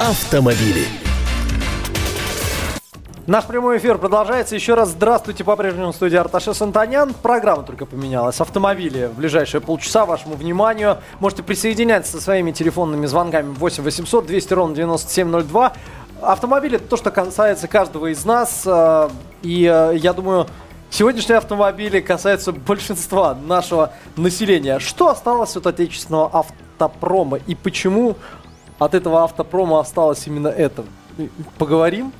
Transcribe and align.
автомобили. 0.00 0.86
Наш 3.26 3.44
прямой 3.44 3.76
эфир 3.76 3.98
продолжается. 3.98 4.54
Еще 4.54 4.72
раз 4.72 4.88
здравствуйте 4.88 5.44
по-прежнему 5.44 5.92
в 5.92 5.94
студии 5.94 6.16
Арташес 6.16 6.60
Антонян. 6.62 7.12
Программа 7.12 7.64
только 7.64 7.84
поменялась. 7.84 8.40
Автомобили 8.40 9.10
в 9.12 9.18
ближайшие 9.18 9.60
полчаса 9.60 10.06
вашему 10.06 10.36
вниманию. 10.36 10.96
Можете 11.20 11.42
присоединяться 11.42 12.12
со 12.12 12.20
своими 12.22 12.50
телефонными 12.50 13.04
звонками 13.04 13.52
8 13.52 13.84
800 13.84 14.26
200 14.26 14.52
ровно 14.54 14.74
9702. 14.74 15.74
Автомобили 16.22 16.76
это 16.76 16.88
то, 16.88 16.96
что 16.96 17.10
касается 17.10 17.68
каждого 17.68 18.10
из 18.10 18.24
нас. 18.24 18.62
э, 18.64 19.10
И 19.42 19.64
э, 19.70 19.96
я 19.98 20.14
думаю, 20.14 20.46
сегодняшние 20.88 21.36
автомобили 21.36 22.00
касаются 22.00 22.52
большинства 22.52 23.34
нашего 23.34 23.92
населения. 24.16 24.78
Что 24.78 25.08
осталось 25.08 25.54
от 25.56 25.66
отечественного 25.66 26.30
автопрома 26.32 27.36
и 27.46 27.54
почему 27.54 28.16
от 28.80 28.94
этого 28.94 29.22
автопрома 29.22 29.78
осталось 29.78 30.26
именно 30.26 30.48
это? 30.48 30.84
Поговорим 31.58 32.12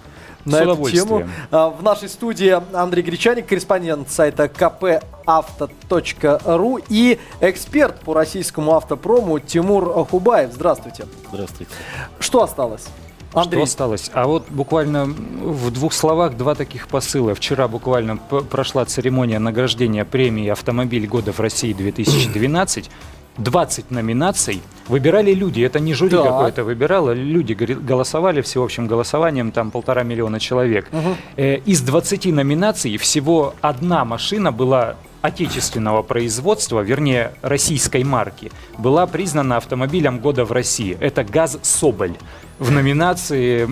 на 0.45 0.59
С 0.59 0.61
эту 0.61 0.91
тему. 0.91 1.29
А, 1.51 1.71
В 1.71 1.83
нашей 1.83 2.09
студии 2.09 2.57
Андрей 2.77 3.03
Гречаник, 3.03 3.47
корреспондент 3.47 4.11
сайта 4.11 4.45
kpauto.ru 5.27 6.85
и 6.89 7.19
эксперт 7.41 8.01
по 8.01 8.15
российскому 8.15 8.77
автопрому 8.77 9.39
Тимур 9.39 10.07
Хубаев. 10.07 10.53
Здравствуйте. 10.53 11.07
Здравствуйте. 11.33 11.73
Что 12.19 12.43
осталось? 12.43 12.85
Андрей, 13.33 13.59
Что 13.59 13.65
осталось? 13.65 14.11
А 14.13 14.27
вот 14.27 14.47
буквально 14.51 15.05
в 15.05 15.71
двух 15.71 15.93
словах 15.93 16.37
два 16.37 16.55
таких 16.57 16.89
посыла. 16.89 17.35
Вчера 17.35 17.69
буквально 17.69 18.17
прошла 18.17 18.85
церемония 18.85 19.39
награждения 19.39 20.05
премии 20.05 20.49
«Автомобиль 20.49 21.07
года 21.07 21.33
в 21.33 21.39
России 21.39 21.75
2012». 21.75 22.91
20 23.41 23.91
номинаций 23.91 24.61
выбирали 24.89 25.33
люди. 25.35 25.63
Это 25.63 25.81
не 25.81 25.95
жюри 25.95 26.11
Так. 26.17 26.25
какое-то 26.25 26.65
выбирало. 26.65 27.13
Люди 27.13 27.55
голосовали 27.55 28.41
всеобщим 28.43 28.87
голосованием, 28.87 29.51
там 29.51 29.71
полтора 29.71 30.03
миллиона 30.03 30.39
человек. 30.39 30.89
Э, 31.37 31.57
из 31.57 31.81
20 31.81 32.27
номинаций 32.33 32.97
всего 32.99 33.55
одна 33.61 34.05
машина 34.05 34.53
была 34.53 34.97
отечественного 35.23 36.03
производства, 36.03 36.81
вернее, 36.81 37.33
российской 37.43 38.05
марки, 38.05 38.51
была 38.79 39.07
признана 39.07 39.57
автомобилем 39.57 40.19
года 40.19 40.45
в 40.45 40.53
России. 40.53 40.97
Это 41.01 41.25
ГАЗ 41.25 41.59
Соболь 41.63 42.15
в 42.61 42.71
номинации 42.71 43.69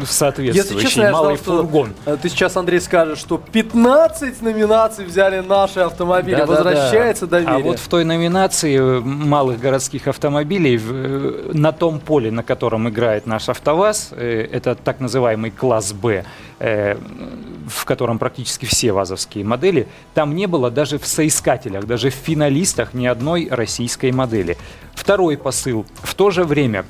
если 0.00 0.12
соответствующей 0.12 0.88
честно, 0.88 1.02
я 1.02 1.12
«Малый 1.12 1.36
ждал, 1.36 1.44
что 1.44 1.62
фургон». 1.62 1.94
э, 2.06 2.16
ты 2.20 2.28
сейчас, 2.28 2.56
Андрей, 2.56 2.80
скажешь, 2.80 3.18
что 3.18 3.38
15 3.38 4.42
номинаций 4.42 5.04
взяли 5.04 5.40
наши 5.40 5.80
автомобили. 5.80 6.36
Да-да-да. 6.36 6.70
Возвращается 6.70 7.26
доверие. 7.26 7.56
А 7.56 7.58
вот 7.60 7.78
в 7.78 7.88
той 7.88 8.04
номинации 8.04 8.78
э, 8.78 9.00
малых 9.00 9.60
городских 9.60 10.08
автомобилей 10.08 10.80
э, 10.82 11.50
на 11.52 11.70
том 11.72 12.00
поле, 12.00 12.32
на 12.32 12.42
котором 12.42 12.88
играет 12.88 13.26
наш 13.26 13.48
АвтоВАЗ, 13.48 14.12
это 14.12 14.74
так 14.74 14.98
называемый 15.00 15.52
класс 15.52 15.92
Б, 15.92 16.24
в 16.58 17.84
котором 17.84 18.18
практически 18.18 18.66
все 18.66 18.92
вазовские 18.92 19.44
модели, 19.44 19.86
там 20.14 20.34
не 20.34 20.46
было 20.46 20.70
даже 20.70 20.98
в 20.98 21.06
соискателях, 21.06 21.86
даже 21.86 22.10
в 22.10 22.14
финалистах 22.14 22.92
ни 22.92 23.06
одной 23.06 23.48
российской 23.50 24.10
модели. 24.10 24.56
Второй 24.94 25.36
посыл. 25.36 25.86
В 26.02 26.14
то 26.14 26.30
же 26.30 26.44
время 26.44 26.84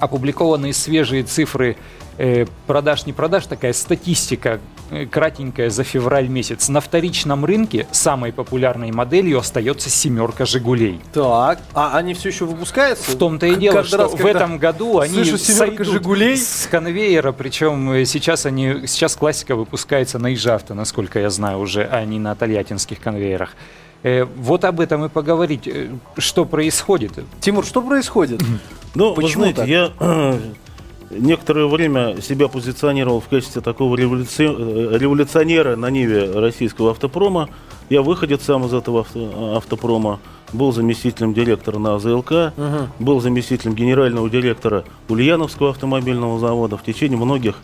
опубликованные 0.00 0.72
свежие 0.72 1.22
цифры 1.22 1.76
э, 2.18 2.46
продаж, 2.66 3.06
не 3.06 3.12
продаж, 3.12 3.46
такая 3.46 3.72
статистика 3.72 4.60
э, 4.90 5.06
кратенькая 5.06 5.70
за 5.70 5.84
февраль 5.84 6.28
месяц. 6.28 6.68
На 6.68 6.80
вторичном 6.80 7.44
рынке 7.44 7.86
самой 7.92 8.32
популярной 8.32 8.92
моделью 8.92 9.38
остается 9.38 9.90
семерка 9.90 10.46
«Жигулей». 10.46 11.00
Так, 11.12 11.60
а 11.74 11.96
они 11.96 12.14
все 12.14 12.28
еще 12.28 12.44
выпускаются? 12.44 13.10
В 13.10 13.16
том-то 13.16 13.46
и 13.46 13.56
дело, 13.56 13.74
каждый 13.74 13.88
что 13.88 13.98
раз, 13.98 14.12
в 14.12 14.26
этом 14.26 14.58
году 14.58 14.98
они 14.98 15.14
слышу 15.14 15.38
«семерка 15.38 15.76
сойдут 15.76 15.86
«Жигулей», 15.86 16.36
с 16.36 16.68
конвейера, 16.70 17.32
причем 17.32 17.92
э, 17.92 18.04
сейчас 18.04 18.46
они 18.46 18.86
сейчас 18.86 19.16
классика 19.16 19.56
выпускается 19.56 20.18
на 20.18 20.32
Ижавто, 20.34 20.74
насколько 20.74 21.18
я 21.18 21.30
знаю 21.30 21.58
уже, 21.58 21.84
а 21.84 22.04
не 22.04 22.18
на 22.18 22.34
тольяттинских 22.34 23.00
конвейерах. 23.00 23.54
Э, 24.04 24.24
Вот 24.36 24.64
об 24.64 24.80
этом 24.80 25.04
и 25.06 25.08
поговорить, 25.08 25.66
э, 25.66 25.88
что 26.18 26.44
происходит. 26.44 27.12
Тимур, 27.40 27.64
что 27.64 27.80
происходит? 27.82 28.40
Ну, 28.94 29.14
Почему 29.14 29.46
вы 29.46 29.52
знаете, 29.54 29.56
так? 29.56 29.68
я 29.68 29.90
э, 29.98 30.38
некоторое 31.10 31.66
время 31.66 32.20
себя 32.20 32.48
позиционировал 32.48 33.20
в 33.20 33.28
качестве 33.28 33.62
такого 33.62 33.96
революци- 33.96 34.98
революционера 34.98 35.74
на 35.76 35.90
ниве 35.90 36.30
российского 36.30 36.90
автопрома. 36.90 37.48
Я 37.88 38.02
выходец 38.02 38.42
сам 38.44 38.66
из 38.66 38.74
этого 38.74 39.00
авто- 39.00 39.56
автопрома, 39.56 40.20
был 40.52 40.70
заместителем 40.72 41.32
директора 41.34 41.78
на 41.78 41.94
АЗЛК, 41.96 42.52
был 42.98 43.20
заместителем 43.20 43.74
генерального 43.74 44.28
директора 44.30 44.84
Ульяновского 45.08 45.70
автомобильного 45.70 46.38
завода. 46.38 46.76
В 46.76 46.82
течение 46.84 47.18
многих 47.18 47.56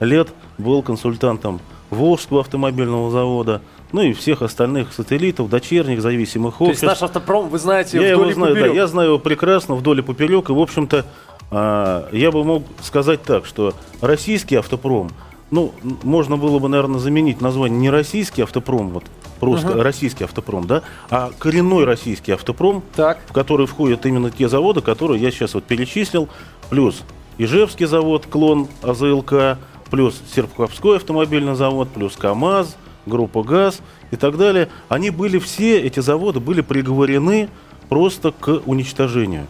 лет 0.00 0.28
был 0.58 0.82
консультантом 0.82 1.60
Волжского 1.90 2.40
автомобильного 2.40 3.10
завода, 3.10 3.60
ну 3.92 4.02
и 4.02 4.12
всех 4.12 4.42
остальных 4.42 4.92
сателлитов, 4.92 5.48
дочерних, 5.48 6.00
зависимых 6.00 6.58
То 6.58 6.64
есть 6.68 6.82
обществ. 6.82 7.00
наш 7.00 7.10
автопром, 7.10 7.48
вы 7.48 7.58
знаете, 7.58 7.98
Я 7.98 8.14
вдоль 8.14 8.28
его 8.28 8.30
и 8.30 8.34
знаю, 8.34 8.54
да, 8.54 8.60
поперек. 8.60 8.76
я 8.76 8.86
знаю 8.86 9.08
его 9.08 9.18
прекрасно 9.18 9.74
вдоль 9.74 9.98
и 10.00 10.02
поперек. 10.02 10.50
И, 10.50 10.52
в 10.52 10.58
общем-то, 10.58 11.04
а, 11.50 12.08
я 12.12 12.30
бы 12.32 12.44
мог 12.44 12.64
сказать 12.82 13.22
так, 13.22 13.46
что 13.46 13.74
российский 14.00 14.56
автопром, 14.56 15.10
ну, 15.50 15.72
можно 16.02 16.36
было 16.38 16.58
бы, 16.58 16.68
наверное, 16.68 16.98
заменить 16.98 17.40
название 17.42 17.78
не 17.78 17.90
российский 17.90 18.42
автопром, 18.42 18.88
вот 18.88 19.04
просто 19.38 19.82
российский 19.82 20.24
автопром, 20.24 20.66
да, 20.66 20.82
а 21.10 21.30
коренной 21.38 21.84
российский 21.84 22.32
автопром, 22.32 22.82
Так. 22.94 23.18
в 23.28 23.32
который 23.32 23.66
входят 23.66 24.06
именно 24.06 24.30
те 24.30 24.48
заводы, 24.48 24.80
которые 24.80 25.20
я 25.20 25.30
сейчас 25.30 25.54
вот 25.54 25.64
перечислил, 25.64 26.28
плюс 26.70 27.02
Ижевский 27.38 27.86
завод, 27.86 28.26
клон 28.30 28.68
АЗЛК, 28.82 29.58
плюс 29.90 30.20
Серпуховской 30.34 30.96
автомобильный 30.96 31.54
завод, 31.54 31.88
плюс 31.92 32.16
КАМАЗ, 32.16 32.76
группа 33.06 33.42
ГАЗ 33.42 33.80
и 34.10 34.16
так 34.16 34.36
далее. 34.36 34.68
Они 34.88 35.10
были 35.10 35.38
все, 35.38 35.80
эти 35.80 36.00
заводы 36.00 36.40
были 36.40 36.60
приговорены 36.60 37.48
просто 37.88 38.32
к 38.32 38.62
уничтожению. 38.66 39.46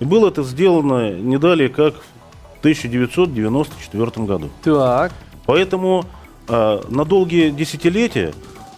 И 0.00 0.04
было 0.04 0.28
это 0.28 0.42
сделано 0.42 1.12
не 1.12 1.38
далее, 1.38 1.68
как 1.68 1.94
в 1.94 2.58
1994 2.60 4.26
году. 4.26 4.50
Так. 4.62 5.12
Поэтому 5.46 6.04
а, 6.48 6.82
на 6.88 7.04
долгие 7.04 7.50
десятилетия 7.50 8.32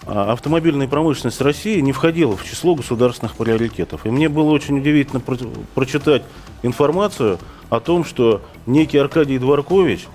а, 0.07 0.33
автомобильная 0.33 0.89
промышленность 0.89 1.41
России 1.41 1.81
не 1.81 1.93
входила 1.93 2.37
в 2.37 2.45
число 2.45 2.75
государственных 2.75 3.35
приоритетов. 3.37 4.05
И 4.05 4.11
мне 4.11 4.29
было 4.29 4.51
очень 4.51 4.79
удивительно 4.79 5.21
про- 5.21 5.39
прочитать 5.75 6.23
информацию 6.63 7.39
о 7.71 7.81
том, 7.81 8.05
что 8.05 8.43
некий 8.67 8.99
Аркадий 8.99 9.39
Дворкович 9.39 10.07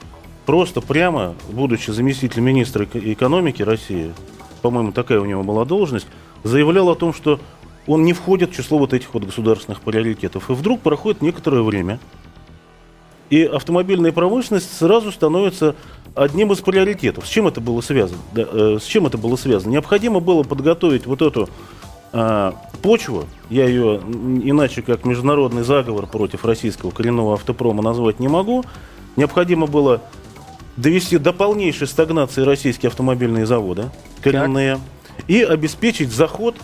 просто 0.45 0.81
прямо, 0.81 1.35
будучи 1.49 1.91
заместителем 1.91 2.45
министра 2.45 2.85
эко- 2.85 3.13
экономики 3.13 3.61
России, 3.63 4.13
по-моему, 4.61 4.91
такая 4.91 5.19
у 5.19 5.25
него 5.25 5.43
была 5.43 5.65
должность, 5.65 6.07
заявлял 6.43 6.89
о 6.89 6.95
том, 6.95 7.13
что 7.13 7.39
он 7.87 8.03
не 8.03 8.13
входит 8.13 8.51
в 8.51 8.55
число 8.55 8.77
вот 8.77 8.93
этих 8.93 9.13
вот 9.13 9.23
государственных 9.23 9.81
приоритетов. 9.81 10.49
И 10.49 10.53
вдруг 10.53 10.81
проходит 10.81 11.21
некоторое 11.21 11.61
время, 11.61 11.99
и 13.29 13.43
автомобильная 13.43 14.11
промышленность 14.11 14.77
сразу 14.77 15.11
становится 15.11 15.75
одним 16.15 16.51
из 16.51 16.59
приоритетов. 16.59 17.25
С 17.25 17.29
чем 17.29 17.47
это 17.47 17.61
было 17.61 17.81
связано? 17.81 18.19
Да, 18.33 18.45
э, 18.51 18.77
с 18.81 18.85
чем 18.85 19.07
это 19.07 19.17
было 19.17 19.35
связано? 19.37 19.71
Необходимо 19.71 20.19
было 20.19 20.43
подготовить 20.43 21.05
вот 21.05 21.21
эту 21.21 21.49
а, 22.13 22.55
почву, 22.81 23.25
я 23.49 23.65
ее 23.65 24.01
иначе 24.43 24.81
как 24.81 25.05
международный 25.05 25.63
заговор 25.63 26.07
против 26.07 26.43
российского 26.43 26.91
коренного 26.91 27.35
автопрома 27.35 27.81
назвать 27.81 28.19
не 28.19 28.27
могу. 28.27 28.65
Необходимо 29.15 29.65
было 29.65 30.01
довести 30.81 31.17
до 31.17 31.31
полнейшей 31.31 31.87
стагнации 31.87 32.41
российские 32.41 32.89
автомобильные 32.89 33.45
заводы, 33.45 33.89
коренные, 34.21 34.79
и 35.27 35.43
обеспечить 35.43 36.11
заход 36.11 36.55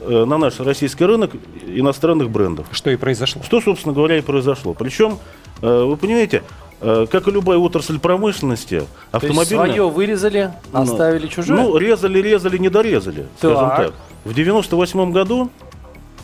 э, 0.00 0.24
на 0.24 0.36
наш 0.38 0.58
российский 0.60 1.04
рынок 1.04 1.30
иностранных 1.66 2.30
брендов. 2.30 2.66
Что 2.72 2.90
и 2.90 2.96
произошло. 2.96 3.42
Что, 3.44 3.60
собственно 3.60 3.94
говоря, 3.94 4.18
и 4.18 4.20
произошло. 4.20 4.74
Причем, 4.74 5.18
э, 5.62 5.84
вы 5.84 5.96
понимаете, 5.96 6.42
э, 6.80 7.06
как 7.10 7.28
и 7.28 7.30
любая 7.30 7.58
отрасль 7.58 7.98
промышленности, 7.98 8.68
То 8.68 8.74
есть 8.74 8.90
автомобильная... 9.12 9.66
свое 9.66 9.88
вырезали, 9.88 10.50
Ну, 10.72 10.80
оставили 10.80 11.28
чужое? 11.28 11.62
Ну, 11.62 11.76
резали, 11.76 12.20
резали, 12.20 12.58
не 12.58 12.68
дорезали, 12.68 13.26
скажем 13.38 13.68
Так. 13.68 13.76
так. 13.76 13.92
В 14.24 14.34
98 14.34 15.12
году, 15.12 15.50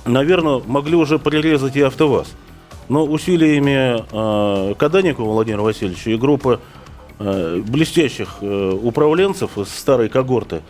наверное, 0.04 0.60
могли 0.66 0.96
уже 0.96 1.18
прирезать 1.18 1.76
и 1.76 1.82
АвтоВАЗ. 1.82 2.28
Но 2.88 3.04
усилиями 3.04 4.04
э, 4.10 4.74
Каданикова 4.74 5.32
Владимира 5.32 5.62
Васильевича 5.62 6.10
и 6.10 6.16
группы 6.16 6.60
блестящих 7.18 8.38
э, 8.40 8.78
управленцев 8.82 9.56
из 9.58 9.68
старой 9.68 10.08
когорты 10.08 10.62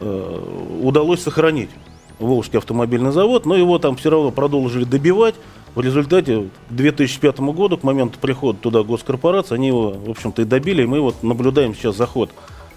э, 0.00 0.78
удалось 0.82 1.22
сохранить 1.22 1.70
Волжский 2.18 2.58
автомобильный 2.58 3.12
завод, 3.12 3.46
но 3.46 3.56
его 3.56 3.78
там 3.78 3.96
все 3.96 4.10
равно 4.10 4.30
продолжили 4.30 4.84
добивать. 4.84 5.34
В 5.74 5.80
результате 5.80 6.48
к 6.68 6.72
2005 6.72 7.40
году, 7.40 7.76
к 7.76 7.82
моменту 7.82 8.18
прихода 8.20 8.58
туда 8.58 8.84
госкорпорации, 8.84 9.56
они 9.56 9.68
его, 9.68 9.90
в 9.90 10.10
общем-то, 10.10 10.42
и 10.42 10.44
добили. 10.44 10.82
И 10.82 10.86
мы 10.86 11.00
вот 11.00 11.22
наблюдаем 11.24 11.74
сейчас 11.74 11.96
заход 11.96 12.30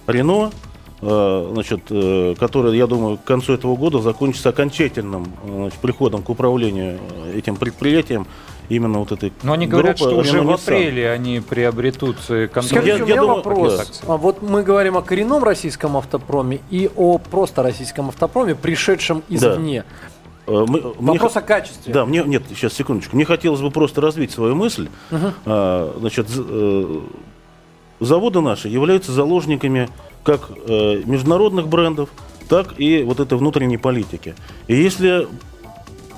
Рено, 0.07 0.49
э, 1.01 1.49
значит, 1.53 1.81
э, 1.91 2.33
который, 2.39 2.75
я 2.75 2.87
думаю, 2.87 3.17
к 3.17 3.23
концу 3.23 3.53
этого 3.53 3.75
года 3.75 4.01
закончится 4.01 4.49
окончательным 4.49 5.27
э, 5.43 5.55
значит, 5.55 5.79
приходом 5.79 6.23
к 6.23 6.29
управлению 6.29 6.97
э, 7.25 7.37
этим 7.37 7.55
предприятием 7.57 8.25
именно 8.69 8.99
вот 8.99 9.11
этой 9.11 9.31
Но 9.43 9.53
они 9.53 9.67
говорят, 9.67 9.97
группы 9.97 10.11
что 10.11 10.19
уже 10.19 10.41
в 10.41 10.51
апреле 10.51 11.09
они 11.11 11.39
приобретут 11.39 12.17
э, 12.29 12.47
контроль. 12.47 12.81
Скажите, 12.81 12.97
Я- 12.97 13.03
у 13.03 13.07
я 13.07 13.13
меня 13.13 13.21
думаю- 13.21 13.35
вопрос. 13.37 13.79
акции. 13.79 14.05
А 14.07 14.17
вот 14.17 14.41
мы 14.41 14.63
говорим 14.63 14.97
о 14.97 15.01
коренном 15.01 15.43
российском 15.43 15.95
автопроме 15.97 16.59
и 16.69 16.89
о 16.95 17.17
просто 17.17 17.63
российском 17.63 18.09
автопроме, 18.09 18.55
пришедшем 18.55 19.23
извне. 19.29 19.83
Э, 20.47 20.65
мы- 20.67 20.79
мне 20.99 21.13
Вопрос 21.13 21.33
х- 21.33 21.39
о 21.39 21.43
качестве. 21.43 21.93
Да, 21.93 22.05
мне 22.05 22.23
нет, 22.25 22.43
сейчас 22.49 22.73
секундочку. 22.73 23.15
Мне 23.15 23.25
хотелось 23.25 23.61
бы 23.61 23.69
просто 23.71 24.01
развить 24.01 24.31
свою 24.31 24.55
мысль. 24.55 24.87
А, 25.45 25.93
значит, 25.99 26.27
э, 26.37 26.99
заводы 27.99 28.41
наши 28.41 28.67
являются 28.69 29.11
заложниками 29.11 29.89
как 30.23 30.49
э, 30.67 31.01
международных 31.05 31.67
брендов, 31.67 32.09
так 32.49 32.79
и 32.79 33.03
вот 33.03 33.19
этой 33.19 33.37
внутренней 33.37 33.77
политики. 33.77 34.35
И 34.67 34.75
если 34.75 35.27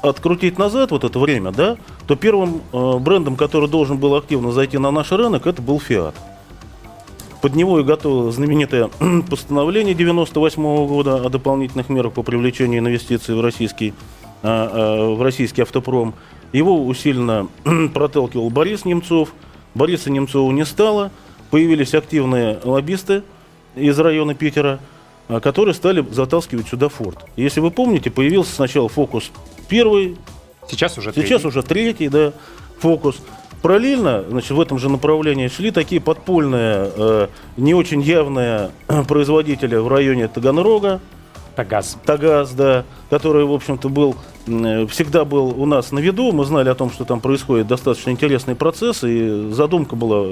открутить 0.01 0.57
назад 0.57 0.91
вот 0.91 1.03
это 1.03 1.19
время, 1.19 1.51
да, 1.51 1.77
то 2.07 2.15
первым 2.15 2.61
э, 2.71 2.97
брендом, 2.99 3.35
который 3.35 3.69
должен 3.69 3.97
был 3.97 4.15
активно 4.15 4.51
зайти 4.51 4.77
на 4.77 4.91
наш 4.91 5.11
рынок, 5.11 5.47
это 5.47 5.61
был 5.61 5.77
Fiat. 5.77 6.13
Под 7.41 7.55
него 7.55 7.79
и 7.79 7.83
готово 7.83 8.31
знаменитое 8.31 8.89
постановление 9.29 9.93
98 9.93 10.87
года 10.87 11.15
о 11.15 11.29
дополнительных 11.29 11.89
мерах 11.89 12.13
по 12.13 12.23
привлечению 12.23 12.79
инвестиций 12.79 13.35
в 13.35 13.41
российский, 13.41 13.93
а, 14.43 14.69
а, 14.71 15.15
в 15.15 15.21
российский 15.21 15.61
автопром. 15.61 16.13
Его 16.51 16.85
усиленно 16.85 17.47
проталкивал 17.93 18.49
Борис 18.49 18.85
Немцов. 18.85 19.33
Бориса 19.73 20.11
Немцова 20.11 20.51
не 20.51 20.65
стало. 20.65 21.11
Появились 21.49 21.93
активные 21.93 22.59
лоббисты 22.63 23.23
из 23.75 23.97
района 23.97 24.35
Питера, 24.35 24.79
а, 25.29 25.39
которые 25.39 25.73
стали 25.73 26.05
затаскивать 26.11 26.67
сюда 26.67 26.89
Форд. 26.89 27.25
Если 27.37 27.61
вы 27.61 27.71
помните, 27.71 28.11
появился 28.11 28.53
сначала 28.53 28.89
фокус 28.89 29.31
первый, 29.69 30.17
Сейчас 30.69 30.97
уже 30.97 31.11
Сейчас 31.13 31.41
третий. 31.41 31.47
уже 31.47 31.63
третий, 31.63 32.09
да, 32.09 32.33
фокус. 32.79 33.17
Параллельно, 33.61 34.23
значит, 34.29 34.51
в 34.51 34.61
этом 34.61 34.79
же 34.79 34.89
направлении 34.89 35.47
шли 35.49 35.71
такие 35.71 35.99
подпольные, 35.99 36.91
э, 36.95 37.27
не 37.57 37.73
очень 37.73 38.01
явные 38.01 38.71
производители 39.07 39.75
в 39.75 39.87
районе 39.87 40.27
Таганрога, 40.27 41.01
Тагаз. 41.55 41.97
Тагаз, 42.05 42.51
да, 42.51 42.85
который, 43.09 43.43
в 43.43 43.51
общем-то, 43.51 43.89
был 43.89 44.15
э, 44.47 44.87
всегда 44.87 45.25
был 45.25 45.59
у 45.59 45.65
нас 45.65 45.91
на 45.91 45.99
виду. 45.99 46.31
Мы 46.31 46.45
знали 46.45 46.69
о 46.69 46.75
том, 46.75 46.89
что 46.89 47.03
там 47.03 47.19
происходит 47.19 47.67
достаточно 47.67 48.11
интересный 48.11 48.55
процесс, 48.55 49.03
и 49.03 49.51
задумка 49.51 49.97
была 49.97 50.25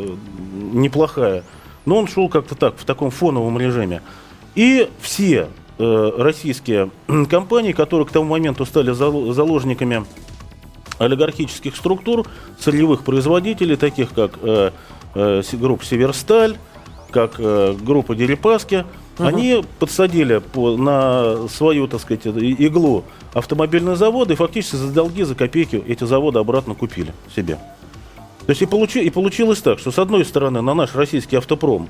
неплохая. 0.71 1.43
Но 1.85 1.97
он 1.97 2.07
шел 2.07 2.29
как-то 2.29 2.55
так, 2.55 2.75
в 2.77 2.85
таком 2.85 3.11
фоновом 3.11 3.59
режиме. 3.59 4.01
И 4.55 4.89
все 5.01 5.47
российские 5.79 6.89
компании, 7.29 7.71
которые 7.71 8.07
к 8.07 8.11
тому 8.11 8.29
моменту 8.31 8.65
стали 8.65 8.91
зало- 8.91 9.33
заложниками 9.33 10.05
олигархических 10.99 11.75
структур, 11.75 12.25
сырьевых 12.59 13.03
производителей, 13.03 13.75
таких 13.75 14.13
как 14.13 14.31
э, 14.41 14.71
э, 15.13 15.41
группа 15.53 15.85
«Северсталь», 15.85 16.57
как 17.11 17.35
э, 17.37 17.75
группа 17.79 18.15
«Дерипаски», 18.15 18.85
они 19.19 19.63
подсадили 19.79 20.39
по- 20.39 20.75
на 20.77 21.47
свою, 21.47 21.87
так 21.87 22.01
сказать, 22.01 22.25
и- 22.25 22.53
иглу 22.65 23.03
автомобильные 23.33 23.95
заводы 23.95 24.33
и 24.33 24.37
фактически 24.37 24.75
за 24.75 24.91
долги, 24.91 25.23
за 25.23 25.35
копейки 25.35 25.83
эти 25.87 26.03
заводы 26.03 26.39
обратно 26.39 26.73
купили 26.75 27.13
себе. 27.35 27.55
То 28.45 28.51
есть 28.51 28.61
и, 28.61 28.65
получи- 28.65 29.03
и 29.03 29.09
получилось 29.09 29.59
так, 29.61 29.77
что 29.79 29.91
с 29.91 29.99
одной 29.99 30.23
стороны 30.25 30.61
на 30.61 30.73
наш 30.73 30.95
российский 30.95 31.35
автопром 31.35 31.83
э, 31.83 31.87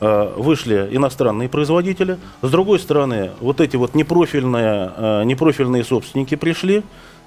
вышли 0.00 0.88
иностранные 0.92 1.48
производители, 1.48 2.18
с 2.42 2.50
другой 2.50 2.78
стороны 2.78 3.30
вот 3.40 3.60
эти 3.60 3.76
вот 3.76 3.94
непрофильные, 3.94 4.92
э, 4.94 5.24
непрофильные 5.24 5.84
собственники 5.84 6.34
пришли, 6.34 6.82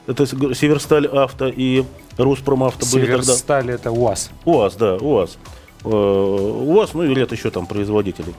это 0.10 0.25
Северсталь 0.25 1.06
Авто 1.06 1.48
и 1.48 1.83
Руспромавто 2.18 2.86
были 2.92 3.06
тогда. 3.06 3.24
Северсталь 3.24 3.71
это 3.71 3.92
УАЗ. 3.92 4.31
УАЗ, 4.44 4.75
да, 4.75 4.95
УАЗ. 4.95 5.38
Э, 5.83 5.88
УАЗ, 5.88 6.94
ну 6.95 7.04
и 7.04 7.13
ряд 7.13 7.31
еще 7.31 7.51
там 7.51 7.68
производителей. 7.68 8.33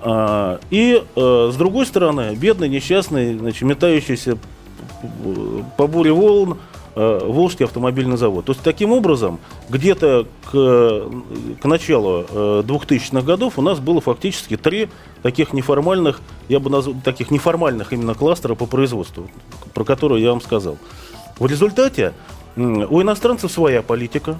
А, 0.00 0.58
И 0.70 1.02
э, 1.14 1.50
с 1.52 1.56
другой 1.56 1.86
стороны, 1.86 2.34
бедный, 2.34 2.68
несчастный, 2.68 3.38
значит, 3.38 3.62
метающийся 3.62 4.36
по 5.76 5.86
буре 5.86 6.12
волн 6.12 6.54
э, 6.54 6.56
Волжский 6.94 7.64
автомобильный 7.64 8.16
завод. 8.16 8.44
То 8.44 8.52
есть 8.52 8.62
таким 8.62 8.92
образом, 8.92 9.38
где-то 9.70 10.26
к, 10.50 11.60
к 11.62 11.64
началу 11.64 12.26
э, 12.28 12.62
2000-х 12.66 13.22
годов 13.22 13.58
у 13.58 13.62
нас 13.62 13.80
было 13.80 14.00
фактически 14.00 14.56
три 14.56 14.88
таких 15.22 15.52
неформальных, 15.52 16.20
я 16.48 16.60
бы 16.60 16.68
назвал, 16.68 16.94
таких 17.02 17.30
неформальных 17.30 17.92
именно 17.92 18.14
кластера 18.14 18.54
по 18.54 18.66
производству, 18.66 19.28
про 19.72 19.84
которые 19.84 20.22
я 20.22 20.30
вам 20.30 20.40
сказал. 20.40 20.76
В 21.38 21.46
результате 21.46 22.12
у 22.56 23.00
иностранцев 23.00 23.50
своя 23.50 23.82
политика, 23.82 24.38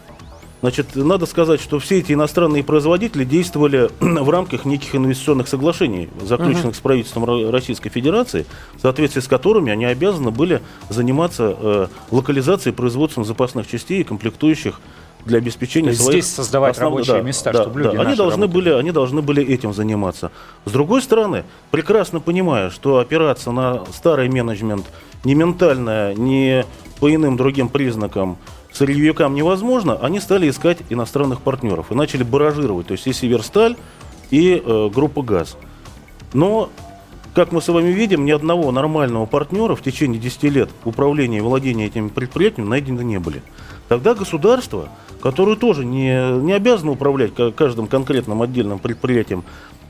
Значит, 0.62 0.94
надо 0.94 1.26
сказать, 1.26 1.60
что 1.60 1.80
все 1.80 1.98
эти 1.98 2.12
иностранные 2.12 2.62
производители 2.62 3.24
действовали 3.24 3.90
в 4.00 4.30
рамках 4.30 4.64
неких 4.64 4.94
инвестиционных 4.94 5.48
соглашений, 5.48 6.08
заключенных 6.24 6.76
с 6.76 6.78
правительством 6.78 7.24
Ро- 7.24 7.50
Российской 7.50 7.90
Федерации, 7.90 8.46
в 8.76 8.80
соответствии 8.80 9.20
с 9.20 9.26
которыми 9.26 9.72
они 9.72 9.84
обязаны 9.84 10.30
были 10.30 10.62
заниматься 10.88 11.56
э, 11.58 11.86
локализацией 12.12 12.72
производством 12.74 13.24
запасных 13.24 13.68
частей 13.68 14.02
и 14.02 14.04
комплектующих 14.04 14.80
для 15.26 15.38
обеспечения 15.38 15.86
То 15.86 15.90
есть 15.90 16.02
своих 16.04 16.22
здесь 16.24 16.34
создавать 16.34 16.78
рабочие 16.78 17.22
места, 17.22 17.52
чтобы 17.52 17.80
люди 17.80 17.96
Они 17.96 18.04
наши 18.04 18.16
должны 18.16 18.42
работали. 18.42 18.64
были, 18.64 18.74
они 18.74 18.90
должны 18.92 19.20
были 19.22 19.44
этим 19.44 19.74
заниматься. 19.74 20.30
С 20.64 20.70
другой 20.70 21.02
стороны, 21.02 21.42
прекрасно 21.72 22.20
понимая, 22.20 22.70
что 22.70 22.98
опираться 22.98 23.50
на 23.50 23.84
старый 23.92 24.28
менеджмент 24.28 24.86
не 25.24 25.34
ментально, 25.34 26.14
не 26.14 26.64
по 27.00 27.12
иным 27.12 27.36
другим 27.36 27.68
признакам 27.68 28.38
сырьевикам 28.72 29.34
невозможно, 29.34 29.98
они 30.00 30.20
стали 30.20 30.48
искать 30.48 30.78
иностранных 30.88 31.40
партнеров 31.42 31.90
и 31.90 31.94
начали 31.94 32.22
баражировать, 32.22 32.86
то 32.88 32.92
есть 32.92 33.06
и 33.06 33.12
Северсталь, 33.12 33.76
и 34.30 34.62
э, 34.64 34.90
группа 34.92 35.22
ГАЗ. 35.22 35.56
Но, 36.32 36.70
как 37.34 37.52
мы 37.52 37.60
с 37.60 37.68
вами 37.68 37.90
видим, 37.90 38.24
ни 38.24 38.30
одного 38.30 38.70
нормального 38.72 39.26
партнера 39.26 39.74
в 39.74 39.82
течение 39.82 40.20
10 40.20 40.42
лет 40.44 40.70
управления 40.84 41.38
и 41.38 41.42
владения 41.42 41.86
этими 41.86 42.08
предприятиями 42.08 42.68
найдены 42.68 43.02
не 43.02 43.18
были. 43.18 43.42
Тогда 43.88 44.14
государство, 44.14 44.88
которое 45.20 45.56
тоже 45.56 45.84
не, 45.84 46.40
не 46.40 46.52
обязано 46.52 46.92
управлять 46.92 47.34
ка- 47.34 47.52
каждым 47.52 47.86
конкретным 47.88 48.40
отдельным 48.40 48.78
предприятием, 48.78 49.44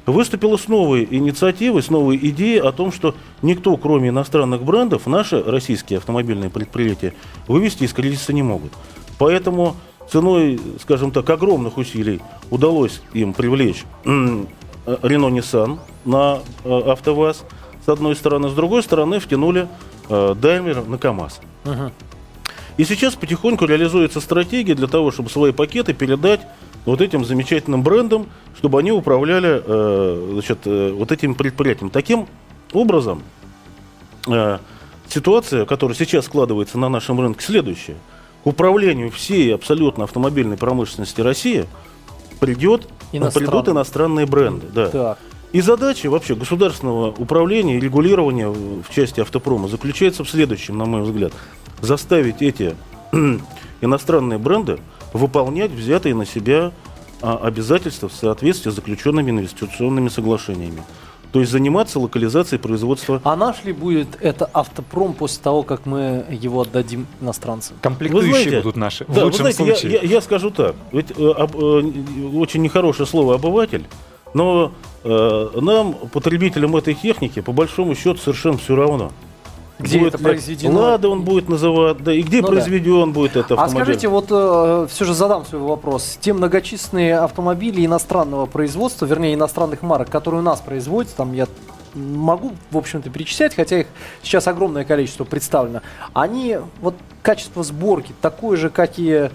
выступило 0.06 0.56
с 0.56 0.68
новой 0.68 1.06
инициативой, 1.10 1.82
с 1.82 1.90
новой 1.90 2.16
идеей 2.16 2.60
о 2.60 2.72
том, 2.72 2.92
что 2.92 3.14
никто, 3.42 3.76
кроме 3.76 4.08
иностранных 4.08 4.62
брендов, 4.62 5.06
наши 5.06 5.42
российские 5.42 5.98
автомобильные 5.98 6.50
предприятия 6.50 7.14
вывести 7.48 7.84
из 7.84 7.92
кризиса 7.92 8.32
не 8.32 8.42
могут. 8.42 8.72
Поэтому 9.18 9.76
ценой, 10.10 10.60
скажем 10.80 11.10
так, 11.10 11.28
огромных 11.30 11.78
усилий 11.78 12.20
удалось 12.50 13.00
им 13.12 13.32
привлечь 13.32 13.84
м, 14.04 14.48
э, 14.86 14.96
Nissan 15.02 15.78
на 16.04 16.40
э, 16.64 16.80
АвтоВАЗ, 16.90 17.44
с 17.84 17.88
одной 17.88 18.16
стороны. 18.16 18.48
С 18.48 18.54
другой 18.54 18.82
стороны, 18.82 19.20
втянули 19.20 19.68
э, 20.08 20.34
Daimler 20.34 20.88
на 20.88 20.98
КАМАЗ. 20.98 21.40
И 22.78 22.84
сейчас 22.84 23.14
потихоньку 23.14 23.66
реализуется 23.66 24.20
стратегия 24.20 24.74
для 24.74 24.86
того, 24.86 25.10
чтобы 25.10 25.28
свои 25.28 25.52
пакеты 25.52 25.92
передать 25.92 26.40
вот 26.84 27.00
этим 27.00 27.24
замечательным 27.24 27.82
брендам, 27.82 28.26
чтобы 28.56 28.80
они 28.80 28.92
управляли 28.92 29.62
э, 29.64 30.30
значит, 30.32 30.58
э, 30.64 30.92
вот 30.92 31.12
этим 31.12 31.34
предприятием. 31.34 31.90
Таким 31.90 32.26
образом, 32.72 33.22
э, 34.26 34.58
ситуация, 35.08 35.64
которая 35.64 35.96
сейчас 35.96 36.24
складывается 36.26 36.78
на 36.78 36.88
нашем 36.88 37.20
рынке, 37.20 37.44
следующая. 37.44 37.96
К 38.42 38.48
управлению 38.48 39.10
всей 39.10 39.54
абсолютно 39.54 40.04
автомобильной 40.04 40.56
промышленности 40.56 41.20
России 41.20 41.66
придет, 42.40 42.88
Иностранный. 43.12 43.48
придут 43.48 43.68
иностранные 43.68 44.26
бренды. 44.26 44.66
Да. 44.74 44.88
Так. 44.88 45.18
И 45.52 45.60
задача 45.60 46.08
вообще 46.10 46.34
государственного 46.34 47.10
управления 47.10 47.76
и 47.76 47.80
регулирования 47.80 48.48
в 48.48 48.84
части 48.92 49.20
автопрома 49.20 49.68
заключается 49.68 50.24
в 50.24 50.30
следующем, 50.30 50.78
на 50.78 50.86
мой 50.86 51.02
взгляд. 51.02 51.32
Заставить 51.80 52.40
эти 52.40 52.74
иностранные 53.80 54.38
бренды 54.38 54.80
выполнять 55.12 55.70
взятые 55.70 56.14
на 56.14 56.24
себя 56.26 56.72
а, 57.20 57.36
обязательства 57.42 58.08
в 58.08 58.12
соответствии 58.12 58.70
с 58.70 58.74
заключенными 58.74 59.30
инвестиционными 59.30 60.08
соглашениями. 60.08 60.82
То 61.32 61.40
есть 61.40 61.50
заниматься 61.50 61.98
локализацией 61.98 62.60
производства. 62.60 63.20
А 63.24 63.36
наш 63.36 63.64
ли 63.64 63.72
будет 63.72 64.18
это 64.20 64.50
автопром 64.52 65.14
после 65.14 65.42
того, 65.42 65.62
как 65.62 65.86
мы 65.86 66.26
его 66.28 66.60
отдадим 66.60 67.06
иностранцам? 67.22 67.76
Комплектующие 67.80 68.32
знаете, 68.34 68.60
будут 68.60 68.76
наши. 68.76 69.04
в 69.04 69.14
Да, 69.14 69.20
вы 69.20 69.26
лучшем 69.26 69.40
знаете, 69.50 69.64
я, 69.64 69.74
случае. 69.76 69.92
я- 70.02 70.08
я 70.08 70.20
скажу 70.20 70.50
так. 70.50 70.74
Ведь 70.92 71.10
э, 71.16 71.30
об- 71.30 71.56
э, 71.56 71.82
очень 72.36 72.60
нехорошее 72.60 73.06
слово 73.06 73.36
обыватель, 73.36 73.86
но 74.34 74.72
э, 75.04 75.48
нам, 75.60 75.94
потребителям 76.12 76.76
этой 76.76 76.92
техники, 76.92 77.40
по 77.40 77.52
большому 77.52 77.94
счету, 77.94 78.18
совершенно 78.18 78.58
все 78.58 78.76
равно. 78.76 79.10
Где 79.82 79.98
будет 79.98 80.14
это 80.14 80.22
произведено? 80.22 80.80
Лада 80.80 81.08
он 81.08 81.22
будет 81.22 81.48
называть, 81.48 82.02
да, 82.02 82.12
и 82.12 82.22
где 82.22 82.40
Ну 82.40 82.48
да. 82.48 82.52
произведен 82.54 83.12
будет 83.12 83.36
этот 83.36 83.52
А 83.52 83.64
автомобиль. 83.64 83.84
скажите, 83.84 84.08
вот 84.08 84.26
все 84.90 85.04
же 85.04 85.14
задам 85.14 85.44
свой 85.44 85.60
вопрос. 85.62 86.18
Те 86.20 86.32
многочисленные 86.32 87.18
автомобили 87.18 87.84
иностранного 87.84 88.46
производства, 88.46 89.06
вернее 89.06 89.34
иностранных 89.34 89.82
марок, 89.82 90.08
которые 90.10 90.40
у 90.40 90.44
нас 90.44 90.60
производятся, 90.60 91.16
там 91.16 91.32
я 91.32 91.46
могу, 91.94 92.52
в 92.70 92.78
общем-то, 92.78 93.10
перечислять, 93.10 93.54
хотя 93.54 93.80
их 93.80 93.86
сейчас 94.22 94.46
огромное 94.48 94.84
количество 94.84 95.24
представлено. 95.24 95.80
Они, 96.14 96.56
вот 96.80 96.94
качество 97.22 97.62
сборки 97.62 98.14
такое 98.22 98.56
же, 98.56 98.70
как 98.70 98.92
и 98.96 99.28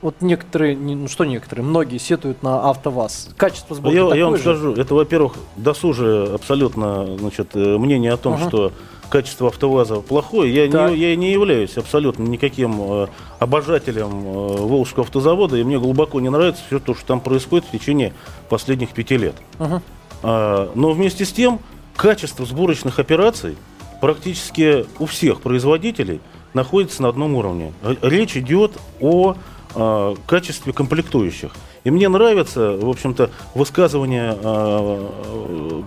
вот 0.00 0.16
некоторые, 0.20 0.74
не- 0.76 0.94
ну 0.96 1.08
что 1.08 1.24
некоторые, 1.24 1.64
многие 1.64 1.98
сетуют 1.98 2.42
на 2.42 2.68
АвтоВАЗ. 2.70 3.30
Качество 3.36 3.74
сборки 3.74 3.96
Я, 3.96 4.02
такое 4.02 4.18
я 4.18 4.24
вам 4.26 4.36
же? 4.36 4.40
скажу, 4.42 4.72
это, 4.74 4.94
во-первых, 4.94 5.34
досужие 5.56 6.34
абсолютно 6.34 7.16
значит, 7.18 7.48
э, 7.54 7.78
мнение 7.78 8.12
о 8.12 8.16
том, 8.18 8.34
Ага. 8.34 8.48
что 8.48 8.72
качество 9.08 9.48
АвтоВАЗа 9.48 10.00
плохое. 10.00 10.54
Я 10.54 10.70
Так. 10.70 10.90
не, 10.90 10.96
я 10.96 11.16
не 11.16 11.32
являюсь 11.32 11.76
абсолютно 11.76 12.24
никаким 12.24 12.76
э, 12.80 13.06
обожателем 13.38 14.10
э, 14.10 14.56
Волжского 14.58 15.04
автозавода, 15.04 15.56
и 15.56 15.64
мне 15.64 15.78
глубоко 15.78 16.20
не 16.20 16.28
нравится 16.30 16.62
все 16.66 16.78
то, 16.78 16.94
что 16.94 17.06
там 17.06 17.20
происходит 17.20 17.66
в 17.66 17.70
течение 17.70 18.12
последних 18.48 18.90
пяти 18.90 19.16
лет. 19.16 19.36
Мгм. 19.58 19.82
А, 20.22 20.70
Но 20.74 20.92
вместе 20.92 21.24
с 21.24 21.32
тем, 21.32 21.60
качество 21.96 22.44
сборочных 22.46 22.98
операций 22.98 23.56
практически 24.00 24.86
у 24.98 25.06
всех 25.06 25.40
производителей 25.40 26.20
находится 26.52 27.02
на 27.02 27.08
одном 27.08 27.34
уровне. 27.34 27.72
Речь 28.02 28.36
идет 28.36 28.72
о 29.00 29.36
а, 29.74 30.14
качестве 30.26 30.72
комплектующих. 30.72 31.52
И 31.84 31.90
мне 31.90 32.08
нравится, 32.08 32.72
в 32.72 32.88
общем-то, 32.88 33.30
высказывание 33.54 34.36
а, 34.42 35.10
э, 35.24 35.82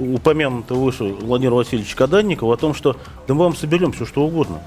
упомянутого 0.00 0.78
выше 0.84 1.04
Владимира 1.04 1.54
Васильевича 1.56 1.96
Каданникова 1.96 2.54
о 2.54 2.56
том, 2.56 2.74
что 2.74 2.96
да 3.28 3.34
мы 3.34 3.44
вам 3.44 3.54
соберем 3.54 3.92
все 3.92 4.06
что 4.06 4.22
угодно. 4.24 4.60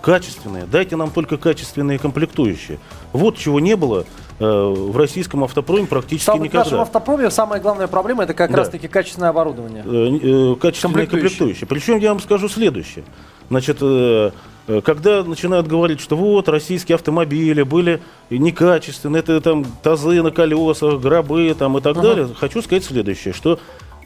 Качественные. 0.00 0.64
Дайте 0.66 0.94
нам 0.96 1.10
только 1.10 1.36
качественные 1.36 1.98
комплектующие. 1.98 2.78
Вот 3.12 3.36
чего 3.36 3.58
не 3.58 3.74
было 3.74 4.04
э, 4.38 4.44
в 4.48 4.96
российском 4.96 5.42
автопроме 5.42 5.86
практически 5.86 6.26
Сам- 6.26 6.38
В 6.38 6.42
никогда. 6.44 6.60
нашем 6.64 6.80
автопроме 6.80 7.30
самая 7.30 7.60
главная 7.60 7.88
проблема 7.88 8.22
это 8.22 8.32
как 8.32 8.52
Да. 8.52 8.58
раз-таки 8.58 8.86
качественное 8.86 9.30
оборудование. 9.30 9.82
э, 9.84 10.52
э, 10.52 10.54
качественные 10.54 11.06
Комплектующие. 11.06 11.08
комплектующие. 11.08 11.66
Причем 11.66 11.98
я 11.98 12.10
вам 12.10 12.20
скажу 12.20 12.48
следующее. 12.48 13.04
Значит, 13.50 13.78
э, 13.80 14.30
э, 14.68 14.80
когда 14.82 15.24
начинают 15.24 15.66
говорить, 15.66 16.00
что 16.00 16.16
вот 16.16 16.48
российские 16.48 16.94
автомобили 16.94 17.62
были 17.62 18.00
некачественные, 18.30 19.20
это 19.20 19.40
там 19.40 19.64
тазы 19.82 20.22
на 20.22 20.30
колесах, 20.30 21.00
гробы 21.00 21.54
там 21.58 21.76
и 21.76 21.80
так 21.80 21.96
Ага. 21.96 22.02
далее, 22.08 22.28
хочу 22.38 22.62
сказать 22.62 22.84
следующее, 22.84 23.34
что, 23.34 23.58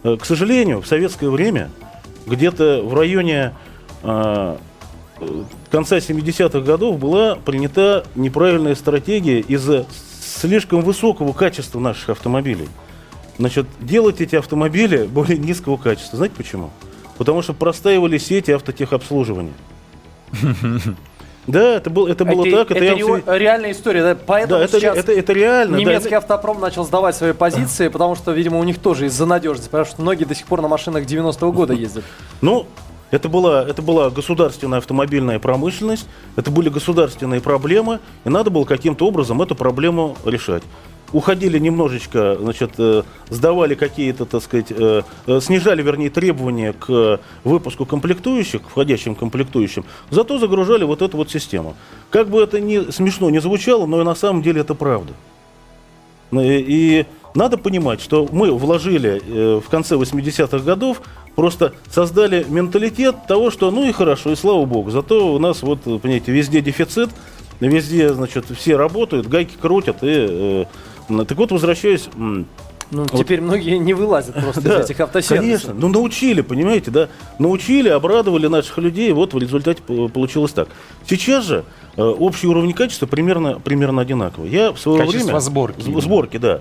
к 0.03 0.25
сожалению, 0.25 0.81
в 0.81 0.87
советское 0.87 1.31
время 1.31 1.71
где-то 2.27 2.83
в 2.83 2.95
районе 2.95 3.55
э, 4.03 4.57
э, 5.21 5.43
конца 5.71 5.99
70-х 5.99 6.61
годов 6.61 6.99
была 6.99 7.37
принята 7.37 8.05
неправильная 8.15 8.75
стратегия 8.75 9.41
из-за 9.41 9.87
слишком 10.21 10.83
высокого 10.83 11.33
качества 11.33 11.79
наших 11.81 12.11
автомобилей. 12.11 12.69
Значит, 13.39 13.67
делать 13.81 14.21
эти 14.21 14.37
автомобили 14.37 15.05
более 15.13 15.39
низкого 15.39 15.77
качества. 15.77 16.17
Знаете 16.17 16.35
почему? 16.37 16.71
Потому 17.19 17.43
что 17.43 17.53
простаивали 17.53 18.19
сети 18.19 18.51
автотехобслуживания. 18.51 19.55
Да, 21.47 21.77
это, 21.77 21.91
был, 21.91 22.07
это 22.07 22.25
было 22.25 22.45
так. 22.49 22.71
это 22.71 22.85
я 22.85 22.91
вам 22.93 22.99
рео- 22.99 23.21
всё- 23.23 23.37
реальная 23.37 23.73
история. 23.73 24.03
да, 24.03 24.17
Поэтому 24.27 24.59
Да, 24.61 24.65
это, 24.65 24.79
сейчас 24.79 24.97
это, 24.97 25.13
это 25.13 25.33
реально. 25.33 25.77
да, 25.77 25.81
немецкий 25.83 26.09
это- 26.09 26.19
автопром 26.19 26.61
начал 26.61 26.85
сдавать 26.85 27.17
свои 27.17 27.33
позиции, 27.33 27.89
потому 27.93 28.15
что, 28.15 28.31
видимо, 28.33 28.59
у 28.59 28.65
них 28.65 28.79
тоже 28.79 29.07
из-за 29.07 29.27
надежности, 29.27 29.69
потому 29.69 29.87
что 29.87 30.03
многие 30.03 30.25
до 30.25 30.35
сих 30.35 30.47
пор 30.47 30.63
на 30.63 30.69
машинах 30.69 31.05
90-го 31.05 31.51
года 31.53 31.73
ездят. 31.73 32.05
Ну, 32.41 32.67
это 33.11 33.29
была, 33.29 33.63
это 33.69 33.83
была 33.83 34.09
государственная 34.11 34.79
автомобильная 34.79 35.39
промышленность, 35.39 36.07
это 36.37 36.51
были 36.51 36.69
государственные 36.69 37.41
проблемы, 37.41 37.99
и 38.25 38.29
надо 38.29 38.51
было 38.51 38.65
каким-то 38.65 39.07
образом 39.07 39.43
эту 39.43 39.55
проблему 39.55 40.17
решать. 40.25 40.63
Уходили 41.13 41.59
немножечко, 41.59 42.39
значит, 42.41 42.73
э, 42.79 43.03
сдавали 43.29 43.75
какие-то, 43.75 44.25
так 44.25 44.43
сказать, 44.43 44.71
э, 44.71 45.03
э, 45.27 45.41
снижали, 45.41 45.83
вернее, 45.83 46.09
требования 46.09 46.73
к 46.73 47.21
выпуску 47.45 47.85
комплектующих, 47.85 48.63
входящим 48.63 49.15
комплектующим, 49.15 49.85
зато 50.11 50.39
загружали 50.39 50.85
вот 50.85 51.03
эту 51.03 51.19
вот 51.19 51.31
систему. 51.31 51.77
Как 52.11 52.29
бы 52.29 52.41
это 52.41 52.61
ни 52.61 52.91
смешно 52.91 53.29
не 53.29 53.41
звучало, 53.41 53.85
но 53.85 54.01
и 54.01 54.05
на 54.05 54.15
самом 54.15 54.43
деле 54.43 54.63
это 54.63 54.75
правда. 54.75 55.13
И, 56.33 57.05
надо 57.35 57.57
понимать, 57.57 58.03
что 58.03 58.29
мы 58.31 58.51
вложили 58.51 59.59
в 59.61 59.69
конце 59.71 59.97
80-х 59.97 60.59
годов, 60.59 61.01
просто 61.35 61.73
создали 61.91 62.45
менталитет 62.47 63.27
того, 63.27 63.51
что 63.51 63.71
ну 63.71 63.87
и 63.87 63.93
хорошо, 63.93 64.33
и 64.33 64.37
слава 64.37 64.67
богу. 64.67 64.91
Зато 64.91 65.35
у 65.35 65.39
нас 65.39 65.63
вот, 65.63 65.83
понимаете, 65.83 66.31
везде 66.31 66.61
дефицит, 66.61 67.09
везде, 67.61 68.13
значит, 68.13 68.47
все 68.55 68.77
работают, 68.77 69.29
гайки 69.29 69.55
крутят. 69.59 69.99
И, 70.03 70.67
так 71.25 71.39
вот, 71.39 71.53
возвращаясь... 71.53 72.09
Ну, 72.95 73.05
Вот. 73.05 73.19
теперь 73.19 73.41
многие 73.41 73.79
не 73.79 73.95
вылазят 73.95 74.35
просто 74.35 74.61
да, 74.61 74.81
из 74.81 74.85
этих 74.85 75.01
автосервисов. 75.01 75.63
Конечно, 75.71 75.75
ну 75.81 75.89
научили, 75.89 76.43
понимаете, 76.43 76.91
да, 76.91 77.09
научили, 77.39 77.89
обрадовали 77.89 78.49
наших 78.49 78.77
людей, 78.77 79.13
вот 79.13 79.33
в 79.33 79.39
результате 79.39 79.81
получилось 79.83 80.53
так. 80.53 80.69
Сейчас 81.09 81.47
же 81.47 81.65
э, 81.97 82.03
общий 82.03 82.47
уровень 82.49 82.75
качества 82.75 83.07
примерно, 83.07 83.59
примерно 83.61 84.03
одинаковый. 84.03 84.51
Я 84.51 84.73
в 84.73 84.79
свое 84.79 84.99
Качество 85.07 85.25
время... 85.25 85.41
сборки. 85.41 85.81
Сборки, 86.01 86.37
да. 86.37 86.61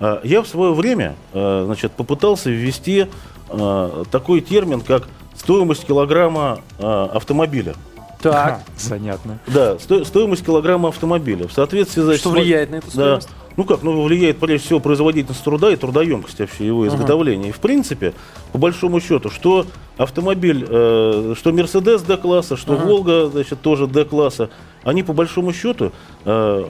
А, 0.00 0.20
Я 0.24 0.40
в 0.40 0.48
свое 0.48 0.72
время 0.72 1.14
э, 1.34 1.62
значит, 1.66 1.92
попытался 1.92 2.48
ввести 2.48 3.06
э, 3.50 4.04
такой 4.10 4.40
термин, 4.40 4.80
как 4.80 5.08
стоимость 5.36 5.84
килограмма 5.86 6.60
э, 6.78 7.08
автомобиля. 7.12 7.74
Так, 8.22 8.34
Ага, 8.34 8.60
Занятно. 8.78 9.38
Да, 9.46 9.78
сто- 9.78 10.04
стоимость 10.06 10.42
килограмма 10.44 10.88
автомобиля. 10.88 11.46
В 11.48 11.52
соответствии 11.52 12.00
значит, 12.00 12.20
что 12.20 12.30
с- 12.30 12.32
влияет 12.32 12.70
на 12.70 12.76
эту 12.76 12.86
да. 12.94 13.20
Ну 13.56 13.64
как, 13.64 13.82
ну 13.82 14.02
влияет 14.02 14.38
прежде 14.38 14.66
всего 14.66 14.80
производительность 14.80 15.42
труда 15.42 15.70
и 15.72 15.76
трудоемкость 15.76 16.40
вообще 16.40 16.66
его 16.66 16.86
изготовления. 16.86 17.48
И 17.48 17.52
в 17.52 17.58
принципе, 17.58 18.12
по 18.52 18.58
большому 18.58 19.00
счету, 19.00 19.30
что 19.30 19.66
автомобиль, 19.96 20.66
э, 20.68 21.34
что 21.38 21.52
Мерседес 21.52 22.02
D-класса, 22.02 22.56
что 22.56 22.74
Ага. 22.74 22.84
Волга, 22.84 23.26
значит, 23.28 23.60
тоже 23.62 23.86
D-класса, 23.86 24.50
они 24.84 25.02
по 25.02 25.14
большому 25.14 25.52
счету, 25.54 25.92
э, 26.26 26.64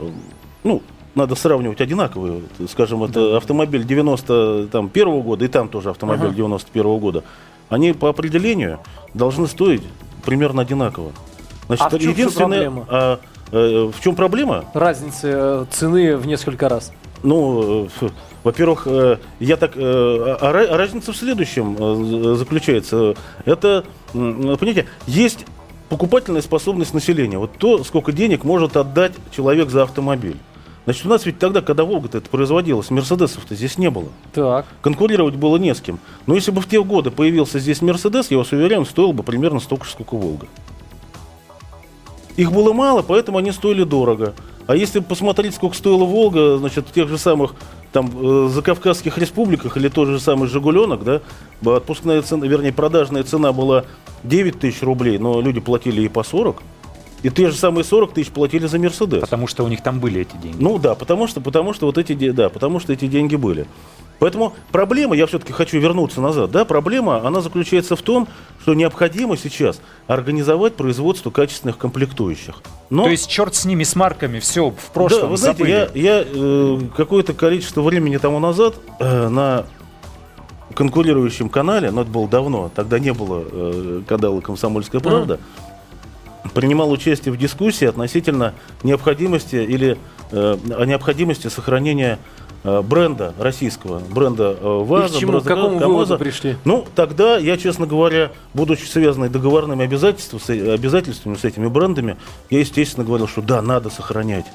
ну, 0.62 0.82
надо 1.16 1.34
сравнивать 1.34 1.80
одинаковые. 1.80 2.42
Скажем, 2.70 3.02
это 3.02 3.36
автомобиль 3.38 3.84
91 3.84 5.22
года, 5.22 5.44
и 5.44 5.48
там 5.48 5.68
тоже 5.68 5.90
автомобиль 5.90 6.26
Ага. 6.26 6.36
91 6.36 6.98
года. 6.98 7.24
Они 7.68 7.92
по 7.94 8.08
определению 8.08 8.78
должны 9.12 9.48
стоить 9.48 9.82
примерно 10.24 10.62
одинаково. 10.62 11.10
Значит, 11.66 11.86
А 11.86 11.98
всё 11.98 12.30
проблема? 12.30 12.86
а, 12.88 13.18
э, 13.52 13.90
в 13.92 14.00
чем 14.00 14.14
проблема? 14.14 14.64
Разницы 14.74 15.28
э, 15.32 15.64
цены 15.70 16.16
в 16.16 16.26
несколько 16.26 16.68
раз. 16.68 16.92
Ну, 17.22 17.88
э, 18.00 18.08
во-первых, 18.44 18.86
э, 18.86 19.18
я 19.40 19.56
так, 19.56 19.72
э, 19.76 19.80
а 19.80 20.52
ра- 20.52 20.66
а 20.66 20.76
разница 20.76 21.12
в 21.12 21.16
следующем 21.16 21.76
э, 21.78 22.34
заключается. 22.36 23.14
Это, 23.44 23.84
понимаете, 24.12 24.86
есть 25.06 25.44
покупательная 25.88 26.42
способность 26.42 26.94
населения. 26.94 27.38
Вот 27.38 27.52
то, 27.58 27.82
сколько 27.84 28.12
денег 28.12 28.44
может 28.44 28.76
отдать 28.76 29.12
человек 29.34 29.70
за 29.70 29.82
автомобиль. 29.84 30.36
Значит, 30.84 31.06
у 31.06 31.08
нас 31.08 31.26
ведь 31.26 31.40
тогда, 31.40 31.62
когда 31.62 31.82
Волга-то 31.84 32.18
это 32.18 32.30
производилась, 32.30 32.90
Мерседесов-то 32.90 33.56
здесь 33.56 33.76
не 33.76 33.90
было. 33.90 34.06
Так. 34.32 34.66
Конкурировать 34.82 35.34
было 35.34 35.56
не 35.56 35.74
с 35.74 35.80
кем. 35.80 35.98
Но 36.26 36.36
если 36.36 36.52
бы 36.52 36.60
в 36.60 36.68
те 36.68 36.80
годы 36.82 37.10
появился 37.10 37.58
здесь 37.58 37.82
Мерседес, 37.82 38.30
я 38.30 38.38
вас 38.38 38.52
уверяю, 38.52 38.82
он 38.82 38.86
стоил 38.86 39.12
бы 39.12 39.24
примерно 39.24 39.58
столько 39.58 39.84
же, 39.84 39.90
сколько 39.90 40.14
Волга. 40.14 40.46
Их 42.36 42.52
было 42.52 42.72
мало, 42.72 43.02
поэтому 43.02 43.38
они 43.38 43.50
стоили 43.52 43.84
дорого. 43.84 44.34
А 44.66 44.76
если 44.76 45.00
посмотреть, 45.00 45.54
сколько 45.54 45.76
стоила 45.76 46.04
Волга, 46.04 46.58
значит, 46.58 46.86
в 46.88 46.92
тех 46.92 47.08
же 47.08 47.18
самых 47.18 47.54
там 47.92 48.10
э, 48.14 48.48
закавказских 48.52 49.16
республиках 49.16 49.76
или 49.76 49.88
тот 49.88 50.08
же 50.08 50.20
самый 50.20 50.48
Жигуленок, 50.48 51.04
да, 51.04 51.22
отпускная 51.64 52.20
цена, 52.22 52.46
вернее, 52.46 52.72
продажная 52.72 53.22
цена 53.22 53.52
была 53.52 53.84
9 54.24 54.58
тысяч 54.58 54.82
рублей, 54.82 55.18
но 55.18 55.40
люди 55.40 55.60
платили 55.60 56.02
и 56.02 56.08
по 56.08 56.24
40. 56.24 56.62
И 57.26 57.30
те 57.30 57.50
же 57.50 57.56
самые 57.56 57.82
40 57.82 58.12
тысяч 58.12 58.30
платили 58.30 58.68
за 58.68 58.78
Мерседес. 58.78 59.20
Потому 59.20 59.48
что 59.48 59.64
у 59.64 59.68
них 59.68 59.82
там 59.82 59.98
были 59.98 60.20
эти 60.20 60.36
деньги. 60.36 60.62
Ну 60.62 60.78
да, 60.78 60.94
потому 60.94 61.26
что, 61.26 61.40
потому 61.40 61.72
что 61.72 61.86
вот 61.86 61.98
эти, 61.98 62.12
да, 62.30 62.48
потому 62.50 62.78
что 62.78 62.92
эти 62.92 63.08
деньги 63.08 63.34
были. 63.34 63.66
Поэтому 64.20 64.52
проблема, 64.70 65.16
я 65.16 65.26
все-таки 65.26 65.52
хочу 65.52 65.80
вернуться 65.80 66.20
назад, 66.20 66.52
да, 66.52 66.64
проблема, 66.64 67.26
она 67.26 67.40
заключается 67.40 67.96
в 67.96 68.02
том, 68.02 68.28
что 68.62 68.74
необходимо 68.74 69.36
сейчас 69.36 69.80
организовать 70.06 70.76
производство 70.76 71.30
качественных 71.30 71.78
комплектующих. 71.78 72.62
Но, 72.90 73.02
То 73.02 73.10
есть 73.10 73.28
черт 73.28 73.56
с 73.56 73.64
ними, 73.64 73.82
с 73.82 73.96
марками, 73.96 74.38
все 74.38 74.70
в 74.70 74.92
прошлом 74.92 75.22
да, 75.22 75.26
вы 75.26 75.36
знаете, 75.36 75.58
забыли. 75.58 75.98
я, 75.98 76.18
я 76.18 76.24
э, 76.24 76.80
какое-то 76.96 77.34
количество 77.34 77.82
времени 77.82 78.18
тому 78.18 78.38
назад 78.38 78.76
э, 79.00 79.28
на 79.28 79.66
конкурирующем 80.74 81.48
канале, 81.48 81.90
но 81.90 82.02
это 82.02 82.10
было 82.10 82.28
давно, 82.28 82.70
тогда 82.72 83.00
не 83.00 83.12
было 83.12 83.42
э, 83.50 84.02
канала 84.06 84.40
«Комсомольская 84.40 85.00
правда», 85.00 85.40
принимал 86.48 86.90
участие 86.90 87.32
в 87.32 87.36
дискуссии 87.36 87.86
относительно 87.86 88.54
необходимости 88.82 89.56
или 89.56 89.98
э, 90.30 90.56
о 90.76 90.84
необходимости 90.84 91.48
сохранения 91.48 92.18
э, 92.64 92.82
бренда 92.82 93.34
российского, 93.38 94.00
бренда 94.00 94.56
э, 94.60 94.84
ВАЗа, 94.84 95.16
к 95.16 95.20
чему, 95.20 95.32
бренда 95.32 95.44
к 95.44 95.48
какому 95.48 95.78
КамАЗа, 95.78 95.86
выводу 95.86 96.18
пришли? 96.18 96.56
Ну, 96.64 96.86
тогда 96.94 97.38
я, 97.38 97.56
честно 97.56 97.86
говоря, 97.86 98.32
будучи 98.54 98.84
связанный 98.84 99.28
договорными 99.28 99.84
обязательствами, 99.84 100.74
обязательствами 100.74 101.36
с 101.36 101.44
этими 101.44 101.68
брендами, 101.68 102.16
я, 102.50 102.60
естественно, 102.60 103.04
говорил, 103.04 103.28
что 103.28 103.42
да, 103.42 103.62
надо 103.62 103.90
сохранять. 103.90 104.46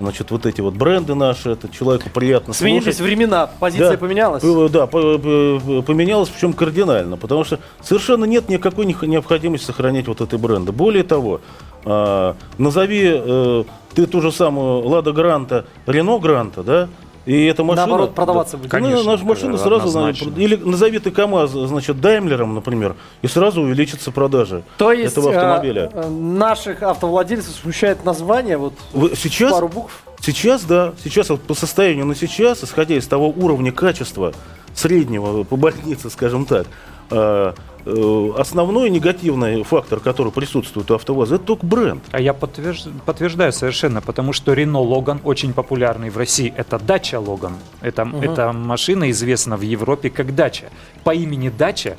Значит, 0.00 0.30
вот 0.30 0.46
эти 0.46 0.60
вот 0.60 0.74
бренды 0.74 1.14
наши, 1.16 1.50
это 1.50 1.68
человеку 1.68 2.08
приятно 2.14 2.54
Сменились 2.54 2.84
слушать. 2.84 3.00
времена, 3.00 3.50
позиция 3.58 3.92
Да. 3.92 3.98
поменялась? 3.98 4.42
П- 4.42 4.68
Да, 4.68 4.86
по- 4.86 5.18
п- 5.18 5.82
поменялось, 5.82 6.28
причем 6.28 6.52
кардинально, 6.52 7.16
потому 7.16 7.42
что 7.44 7.58
совершенно 7.82 8.24
нет 8.24 8.48
никакой 8.48 8.86
необходимости 8.86 9.64
сохранять 9.66 10.06
вот 10.06 10.20
эти 10.20 10.36
бренды. 10.36 10.70
Более 10.70 11.02
того, 11.02 11.40
а, 11.84 12.36
назови 12.58 13.10
э, 13.12 13.64
ты 13.94 14.06
ту 14.06 14.20
же 14.20 14.30
самую 14.30 14.86
Лада 14.86 15.10
Гранта, 15.12 15.64
Рено 15.86 16.18
Гранта, 16.20 16.62
да, 16.62 16.88
и 17.26 17.44
эта 17.44 17.62
машина... 17.64 17.86
Наоборот, 17.86 18.14
продаваться 18.14 18.52
да, 18.52 18.58
будет. 18.58 18.72
ну, 18.72 18.78
Конечно, 18.78 19.10
наша 19.12 19.24
машина 19.24 19.58
сразу... 19.58 19.76
однозначно. 19.88 20.32
Или 20.36 20.56
назови 20.56 20.98
ты 20.98 21.10
КАМАЗ, 21.10 21.50
значит, 21.50 22.00
Даймлером, 22.00 22.54
например, 22.54 22.96
и 23.22 23.26
сразу 23.28 23.62
увеличатся 23.62 24.10
продажи 24.10 24.62
То 24.78 24.92
есть 24.92 25.12
этого 25.12 25.30
э, 25.30 25.36
автомобиля. 25.36 25.90
э, 25.92 26.08
наших 26.08 26.82
автовладельцев 26.82 27.54
смущает 27.54 28.04
название, 28.04 28.56
вот 28.56 28.74
Вы- 28.92 29.14
сейчас, 29.16 29.52
пару 29.52 29.68
букв. 29.68 30.02
Сейчас, 30.20 30.64
да. 30.64 30.94
Сейчас 31.02 31.30
вот 31.30 31.42
по 31.42 31.54
состоянию 31.54 32.04
на 32.06 32.14
сейчас, 32.14 32.64
исходя 32.64 32.96
из 32.96 33.06
того 33.06 33.28
уровня 33.28 33.72
качества 33.72 34.32
среднего 34.74 35.44
по 35.44 35.56
больнице, 35.56 36.10
скажем 36.10 36.44
так, 36.46 36.66
основной 37.10 38.90
негативный 38.90 39.62
фактор, 39.62 40.00
который 40.00 40.32
присутствует 40.32 40.90
у 40.90 40.94
АвтоВАЗа, 40.94 41.36
это 41.36 41.44
только 41.44 41.64
бренд. 41.64 42.02
А 42.10 42.20
я 42.20 42.32
подтвержд- 42.32 42.90
подтверждаю 43.06 43.52
совершенно, 43.52 44.00
потому 44.00 44.32
что 44.32 44.52
Рено 44.52 44.80
Логан 44.80 45.20
очень 45.24 45.52
популярный 45.52 46.10
в 46.10 46.18
России. 46.18 46.52
Это 46.56 46.78
дача 46.78 47.18
Логан. 47.18 47.54
Это, 47.80 48.10
эта 48.20 48.52
машина 48.52 49.10
известна 49.10 49.56
в 49.56 49.62
Европе 49.62 50.10
как 50.10 50.34
дача. 50.34 50.66
По 51.04 51.14
имени 51.14 51.48
дача 51.48 51.96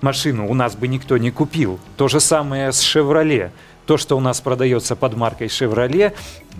машину 0.00 0.48
у 0.48 0.54
нас 0.54 0.76
бы 0.76 0.86
никто 0.88 1.18
не 1.18 1.30
купил. 1.30 1.78
То 1.96 2.08
же 2.08 2.20
самое 2.20 2.72
с 2.72 2.80
Шевроле. 2.80 3.52
То, 3.90 3.96
что 3.96 4.16
у 4.16 4.20
нас 4.20 4.40
продается 4.40 4.94
под 4.94 5.16
маркой 5.16 5.48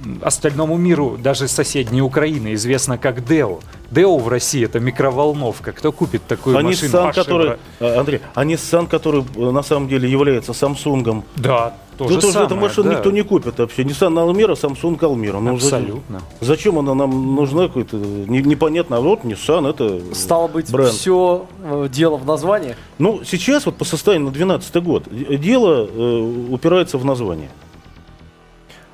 м, 0.05 0.21
остальному 0.21 0.77
миру, 0.77 1.17
даже 1.17 1.47
соседней 1.47 2.03
Украины, 2.03 2.55
известно 2.55 2.99
как 2.99 3.25
Део. 3.25 3.61
Део 3.93 4.19
в 4.19 4.27
России 4.27 4.65
это 4.65 4.81
микроволновка. 4.81 5.71
Кто 5.71 5.93
купит 5.93 6.27
такую 6.27 6.59
А 6.59 6.63
машину? 6.63 6.93
Nissan, 6.93 7.15
который, 7.15 7.57
э, 7.79 7.97
Андрей, 7.97 8.21
а 8.35 8.45
Nissan, 8.45 8.89
который 8.89 9.25
э, 9.37 9.51
на 9.53 9.63
самом 9.63 9.87
деле 9.89 10.11
является 10.11 10.51
Samsung, 10.51 11.23
Да, 11.37 11.75
то 12.01 12.09
Тут 12.09 12.23
же 12.23 12.27
уже 12.29 12.33
самое. 12.33 12.47
эту 12.47 12.57
машину 12.57 12.89
да. 12.91 12.97
никто 12.97 13.11
не 13.11 13.21
купит 13.23 13.59
вообще. 13.59 13.83
Nissan 13.83 14.15
Almera, 14.15 14.53
Samsung 14.55 14.99
Almera. 14.99 15.39
Ну, 15.39 15.59
зачем- 15.59 15.79
Абсолютно. 15.79 16.21
Зачем 16.41 16.79
она 16.79 16.95
нам 16.95 17.35
нужна 17.37 17.67
какой-то 17.69 17.97
не- 17.97 18.41
непонятно. 18.43 18.97
А 18.97 19.01
вот 19.01 19.21
Nissan 19.25 19.69
это 19.69 20.01
Стало 20.15 20.49
быть, 20.49 20.71
бренд. 20.73 20.91
все 20.93 21.47
дело 21.93 22.17
в 22.17 22.25
названии. 22.25 22.75
Ну, 22.99 23.21
сейчас 23.25 23.67
вот 23.67 23.77
по 23.77 23.85
состоянию 23.85 24.27
на 24.29 24.33
2012 24.33 24.77
год 24.83 25.05
э, 25.11 25.37
дело 25.37 25.87
э, 25.87 26.47
упирается 26.51 26.97
в 26.97 27.05
название. 27.05 27.51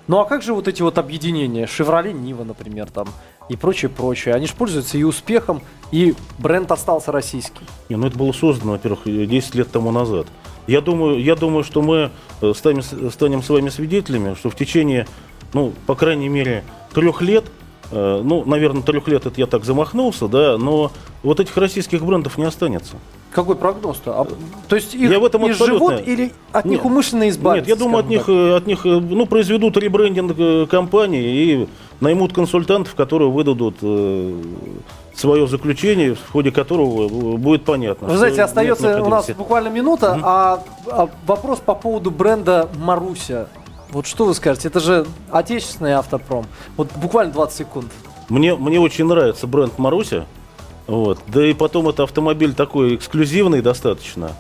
Ну 0.08 0.18
а 0.20 0.24
как 0.24 0.42
же 0.42 0.52
вот 0.54 0.68
эти 0.68 0.82
вот 0.82 0.98
объединения? 0.98 1.66
Шевроле, 1.66 2.12
Нива, 2.12 2.44
например, 2.44 2.88
там 2.90 3.08
и 3.48 3.56
прочее, 3.56 3.88
прочее. 3.88 4.34
Они 4.34 4.46
же 4.46 4.54
пользуются 4.54 4.98
и 4.98 5.02
успехом, 5.04 5.62
и 5.92 6.14
бренд 6.38 6.70
остался 6.72 7.10
российский. 7.12 7.60
Не, 7.88 7.96
ну 7.96 8.06
это 8.06 8.16
было 8.18 8.32
создано, 8.32 8.72
во-первых, 8.72 9.00
э, 9.06 9.26
10 9.26 9.54
лет 9.54 9.70
тому 9.70 9.90
назад. 9.92 10.26
Я 10.66 10.80
думаю, 10.80 11.22
я 11.22 11.36
думаю, 11.36 11.64
что 11.64 11.82
мы 11.82 12.10
э, 12.42 12.52
станем, 12.56 12.82
с- 12.82 13.10
станем 13.12 13.42
с 13.42 13.48
вами 13.48 13.68
свидетелями, 13.68 14.34
что 14.34 14.50
в 14.50 14.56
течение, 14.56 15.06
ну, 15.54 15.72
по 15.86 15.94
крайней 15.94 16.28
мере, 16.28 16.64
трех 16.92 17.22
лет, 17.22 17.44
э, 17.92 18.20
ну, 18.24 18.44
наверное, 18.44 18.82
трех 18.82 19.06
лет 19.08 19.26
это 19.26 19.38
я 19.40 19.46
так 19.46 19.64
замахнулся, 19.64 20.26
да, 20.28 20.58
но 20.58 20.90
вот 21.22 21.38
этих 21.40 21.56
российских 21.56 22.04
брендов 22.04 22.36
не 22.38 22.44
останется. 22.44 22.96
Какой 23.32 23.54
прогноз-то? 23.54 24.20
А, 24.20 24.26
то 24.66 24.76
есть 24.76 24.94
их 24.94 25.10
Я 25.10 25.18
в 25.20 25.24
этом 25.24 25.46
и 25.46 25.50
абсолютно- 25.50 25.98
живут 25.98 26.08
или 26.08 26.32
от 26.52 26.64
них 26.64 26.78
Нет. 26.78 26.86
умышленно 26.86 27.28
избавиться? 27.28 27.68
Нет, 27.70 27.78
я 27.78 27.84
думаю, 27.84 28.00
от 28.00 28.08
них, 28.08 28.20
так? 28.26 28.28
э, 28.30 28.56
от 28.56 28.66
них, 28.66 28.86
э, 28.86 28.88
ну, 28.88 29.26
произведут 29.26 29.76
ребрендинг 29.76 30.34
э, 30.38 30.66
компании 30.70 31.22
и 31.62 31.68
наймут 32.00 32.32
консультантов, 32.32 32.94
которые 32.94 33.30
выдадут 33.30 33.76
э, 33.82 34.42
свое 35.16 35.46
заключение, 35.48 36.14
в 36.14 36.30
ходе 36.30 36.50
которого 36.50 37.06
э, 37.06 37.36
будет 37.36 37.64
понятно. 37.64 38.08
Вы 38.08 38.16
знаете, 38.18 38.42
остается 38.42 39.02
у 39.02 39.08
нас 39.08 39.30
буквально 39.30 39.68
минута, 39.68 40.20
а, 40.22 40.62
а 40.86 41.08
вопрос 41.26 41.60
по 41.60 41.74
поводу 41.74 42.10
бренда 42.10 42.68
Маруся. 42.76 43.48
Вот 43.90 44.06
что 44.06 44.26
вы 44.26 44.34
скажете? 44.34 44.68
Это 44.68 44.80
же 44.80 45.06
отечественный 45.30 45.94
автопром. 45.94 46.46
Вот 46.76 46.88
буквально 46.96 47.32
20 47.32 47.56
секунд. 47.56 47.92
Мне, 48.28 48.54
мне 48.54 48.78
очень 48.78 49.06
нравится 49.06 49.46
бренд 49.46 49.78
Маруся. 49.78 50.26
Вот. 50.86 51.18
Да 51.28 51.46
и 51.46 51.54
потом 51.54 51.88
это 51.88 52.02
автомобиль 52.02 52.54
такой 52.54 52.96
эксклюзивный 52.96 53.62
достаточно. 53.62 54.32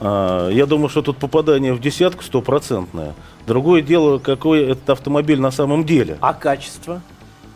А, 0.00 0.48
я 0.48 0.66
думаю, 0.66 0.88
что 0.88 1.02
тут 1.02 1.18
попадание 1.18 1.74
в 1.74 1.80
десятку 1.80 2.22
стопроцентное. 2.22 3.14
Другое 3.46 3.82
дело, 3.82 4.18
какой 4.18 4.62
этот 4.62 4.88
автомобиль 4.90 5.40
на 5.40 5.50
самом 5.50 5.84
деле. 5.84 6.16
А 6.20 6.32
качество? 6.32 7.02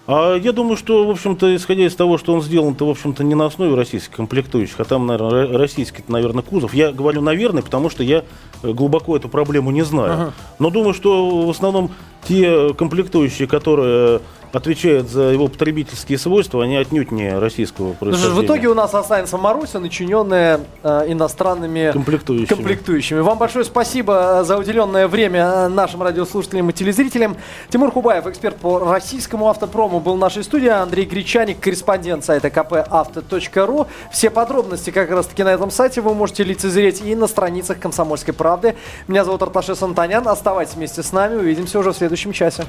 А 0.08 0.36
я 0.36 0.52
думаю, 0.52 0.78
что, 0.78 1.06
в 1.06 1.10
общем-то, 1.10 1.54
исходя 1.54 1.84
из 1.84 1.94
того, 1.94 2.16
что 2.16 2.32
он 2.32 2.40
сделан-то, 2.40 2.86
в 2.86 2.90
общем-то, 2.90 3.22
не 3.22 3.34
на 3.34 3.44
основе 3.44 3.74
российских 3.74 4.16
комплектующих, 4.16 4.80
а 4.80 4.84
там, 4.84 5.06
наверное, 5.06 5.58
российский, 5.58 6.02
наверное, 6.08 6.42
кузов. 6.42 6.72
Я 6.72 6.92
говорю, 6.92 7.20
наверное, 7.20 7.62
потому 7.62 7.90
что 7.90 8.02
я 8.02 8.24
э, 8.62 8.72
глубоко 8.72 9.18
эту 9.18 9.28
проблему 9.28 9.70
не 9.70 9.82
знаю. 9.82 10.12
Ага. 10.12 10.32
Но 10.58 10.70
думаю, 10.70 10.94
что 10.94 11.42
в 11.46 11.50
основном 11.50 11.90
те 12.26 12.72
комплектующие, 12.72 13.46
которые 13.46 14.22
отвечают 14.52 15.08
за 15.08 15.22
его 15.22 15.48
потребительские 15.48 16.18
свойства, 16.18 16.62
они 16.62 16.76
отнюдь 16.76 17.10
не 17.10 17.38
российского 17.38 17.90
что 17.90 17.98
происхождения. 17.98 18.40
в 18.40 18.44
итоге 18.44 18.68
у 18.68 18.74
нас 18.74 18.94
останется 18.94 19.36
Маруся, 19.36 19.78
начиненная 19.78 20.60
э, 20.82 21.04
иностранными 21.08 21.90
Комплектующими. 21.92 22.46
комплектующими. 22.46 23.20
Вам 23.20 23.38
большое 23.38 23.64
спасибо 23.64 24.40
э, 24.40 24.44
за 24.44 24.58
уделенное 24.58 25.08
время 25.08 25.40
э, 25.40 25.68
нашим 25.68 26.02
радиослушателям 26.02 26.70
и 26.70 26.72
телезрителям. 26.72 27.36
Тимур 27.68 27.90
Хубаев, 27.90 28.26
эксперт 28.26 28.56
по 28.56 28.78
российскому 28.78 29.48
автопрому, 29.48 30.00
был 30.00 30.16
в 30.16 30.18
нашей 30.18 30.44
студии. 30.44 30.68
Андрей 30.68 31.04
Гречаник, 31.04 31.60
корреспондент 31.60 32.24
сайта 32.24 32.48
kpauto.ru. 32.48 33.86
Все 34.12 34.30
подробности 34.30 34.90
как 34.90 35.10
раз 35.10 35.26
таки 35.26 35.42
на 35.42 35.52
этом 35.52 35.70
сайте 35.70 36.00
вы 36.00 36.14
можете 36.14 36.44
лицезреть 36.44 37.02
и 37.02 37.14
на 37.14 37.26
страницах 37.26 37.78
«Комсомольской 37.78 38.34
правды». 38.34 38.74
Меня 39.06 39.24
зовут 39.24 39.42
Арташес 39.42 39.82
Антонян. 39.82 40.26
Оставайтесь 40.26 40.74
вместе 40.74 41.02
с 41.02 41.12
нами. 41.12 41.36
Увидимся 41.36 41.78
уже 41.78 41.92
в 41.92 41.96
следующем 41.96 42.32
часе. 42.32 42.64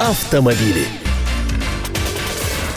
Автомобили. 0.00 1.09